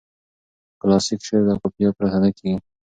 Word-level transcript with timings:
کلاسیک 0.81 1.19
شعر 1.27 1.41
له 1.49 1.55
قافیه 1.61 1.89
پرته 1.97 2.17
نه 2.23 2.29
کیږي. 2.37 2.55